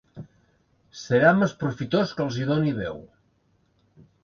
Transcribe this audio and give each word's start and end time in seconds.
Serà 1.01 1.33
més 1.41 1.53
profitós 1.65 2.15
que 2.17 2.27
els 2.27 2.41
hi 2.41 2.49
doni 2.55 2.75
veu. 2.83 3.01